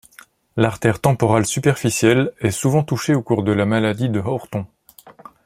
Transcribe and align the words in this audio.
L'artère 0.57 0.99
temporale 0.99 1.45
superficielle 1.45 2.33
est 2.39 2.49
souvent 2.49 2.81
touchée 2.83 3.13
au 3.13 3.21
cours 3.21 3.43
de 3.43 3.51
la 3.51 3.67
maladie 3.67 4.09
de 4.09 4.19
Horton. 4.19 4.65